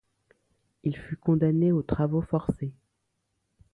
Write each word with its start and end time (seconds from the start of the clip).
Il 0.83 0.97
fut 0.97 1.15
condamné 1.17 1.71
aux 1.71 1.83
travaux 1.83 2.23
forcés. 2.23 2.73